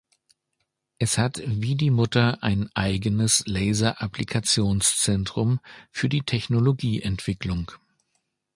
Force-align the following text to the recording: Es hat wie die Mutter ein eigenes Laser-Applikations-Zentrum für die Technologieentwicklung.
Es 0.97 1.19
hat 1.19 1.43
wie 1.45 1.75
die 1.75 1.91
Mutter 1.91 2.41
ein 2.41 2.71
eigenes 2.73 3.45
Laser-Applikations-Zentrum 3.45 5.59
für 5.91 6.09
die 6.09 6.21
Technologieentwicklung. 6.23 7.71